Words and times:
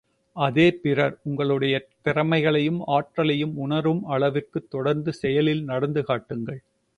அதே 0.35 0.65
பிறர், 0.75 1.15
உங்களுடைய 1.23 1.73
திறமைகளையும் 2.05 2.79
ஆற்றலையும் 2.87 3.53
உணரும் 3.57 4.01
அளவிற்கு 4.07 4.61
தொடர்ந்து 4.67 5.13
செயலில் 5.13 5.63
நடந்து 5.63 6.03
காட்டுங்கள்! 6.03 6.61